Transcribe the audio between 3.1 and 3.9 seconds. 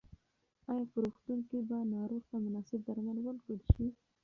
ورکړل شي؟